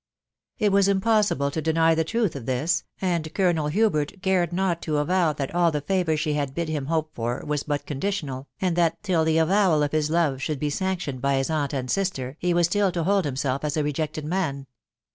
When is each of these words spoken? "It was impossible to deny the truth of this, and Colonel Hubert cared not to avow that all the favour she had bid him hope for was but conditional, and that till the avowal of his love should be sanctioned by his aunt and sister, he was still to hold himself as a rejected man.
"It 0.57 0.71
was 0.71 0.87
impossible 0.87 1.51
to 1.51 1.61
deny 1.61 1.93
the 1.93 2.03
truth 2.03 2.35
of 2.35 2.47
this, 2.47 2.85
and 3.01 3.31
Colonel 3.35 3.67
Hubert 3.67 4.19
cared 4.23 4.51
not 4.51 4.81
to 4.81 4.97
avow 4.97 5.31
that 5.33 5.53
all 5.53 5.71
the 5.71 5.79
favour 5.79 6.17
she 6.17 6.33
had 6.33 6.55
bid 6.55 6.69
him 6.69 6.87
hope 6.87 7.13
for 7.13 7.43
was 7.45 7.61
but 7.61 7.85
conditional, 7.85 8.47
and 8.59 8.75
that 8.75 9.03
till 9.03 9.23
the 9.23 9.37
avowal 9.37 9.83
of 9.83 9.91
his 9.91 10.09
love 10.09 10.41
should 10.41 10.57
be 10.57 10.71
sanctioned 10.71 11.21
by 11.21 11.35
his 11.35 11.51
aunt 11.51 11.71
and 11.73 11.91
sister, 11.91 12.35
he 12.39 12.51
was 12.51 12.65
still 12.65 12.91
to 12.93 13.03
hold 13.03 13.25
himself 13.25 13.63
as 13.63 13.77
a 13.77 13.83
rejected 13.83 14.25
man. 14.25 14.65